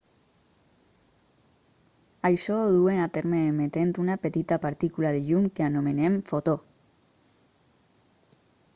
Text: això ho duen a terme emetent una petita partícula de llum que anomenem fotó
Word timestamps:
això 2.29 2.55
ho 2.61 2.71
duen 2.77 3.03
a 3.03 3.05
terme 3.17 3.43
emetent 3.49 3.93
una 4.05 4.17
petita 4.25 4.59
partícula 4.67 5.15
de 5.19 5.23
llum 5.29 5.47
que 5.59 5.67
anomenem 5.69 6.19
fotó 6.33 6.59